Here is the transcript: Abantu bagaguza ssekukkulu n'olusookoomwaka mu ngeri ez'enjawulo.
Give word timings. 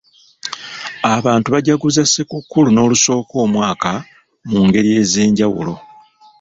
Abantu 1.15 1.47
bagaguza 1.55 2.01
ssekukkulu 2.05 2.69
n'olusookoomwaka 2.71 3.91
mu 4.49 4.59
ngeri 4.65 4.89
ez'enjawulo. 5.01 5.73